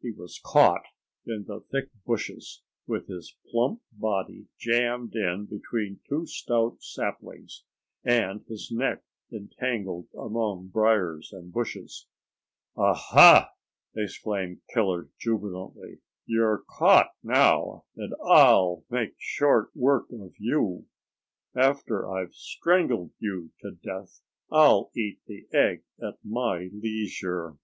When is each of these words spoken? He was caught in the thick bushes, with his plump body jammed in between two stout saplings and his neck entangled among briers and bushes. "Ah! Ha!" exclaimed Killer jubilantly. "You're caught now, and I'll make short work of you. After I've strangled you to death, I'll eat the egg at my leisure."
He 0.00 0.12
was 0.12 0.38
caught 0.44 0.84
in 1.26 1.46
the 1.48 1.62
thick 1.72 1.88
bushes, 2.06 2.62
with 2.86 3.08
his 3.08 3.34
plump 3.50 3.82
body 3.90 4.46
jammed 4.56 5.16
in 5.16 5.46
between 5.46 5.98
two 6.08 6.26
stout 6.26 6.80
saplings 6.80 7.64
and 8.04 8.44
his 8.46 8.70
neck 8.70 9.02
entangled 9.32 10.06
among 10.16 10.68
briers 10.68 11.32
and 11.32 11.52
bushes. 11.52 12.06
"Ah! 12.76 12.94
Ha!" 12.94 13.50
exclaimed 13.96 14.60
Killer 14.72 15.08
jubilantly. 15.18 15.98
"You're 16.24 16.62
caught 16.70 17.10
now, 17.24 17.84
and 17.96 18.14
I'll 18.24 18.84
make 18.90 19.16
short 19.18 19.74
work 19.74 20.08
of 20.12 20.34
you. 20.38 20.86
After 21.56 22.08
I've 22.08 22.32
strangled 22.36 23.10
you 23.18 23.50
to 23.62 23.72
death, 23.72 24.20
I'll 24.52 24.92
eat 24.96 25.18
the 25.26 25.48
egg 25.52 25.82
at 26.00 26.14
my 26.24 26.68
leisure." 26.72 27.56